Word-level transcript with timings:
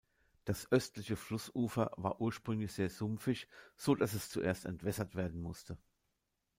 Das 0.45 0.67
östliche 0.71 1.15
Flussufer 1.15 1.91
war 1.95 2.19
ursprünglich 2.19 2.73
sehr 2.73 2.89
sumpfig, 2.89 3.47
so 3.77 3.93
dass 3.93 4.15
es 4.15 4.31
zuerst 4.31 4.65
entwässert 4.65 5.13
werden 5.13 5.39
musste. 5.43 5.77